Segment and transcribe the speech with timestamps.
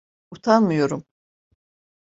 [0.31, 1.05] Utanmıyorum.